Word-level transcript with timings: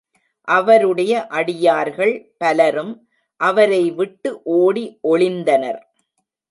அவருடைய 0.47 1.27
அடியார்கள் 1.27 2.13
பலரும் 2.37 2.93
அவரைவிட்டு 3.39 4.31
ஓடி 4.43 4.85
ஒளிந்தனர். 5.07 5.81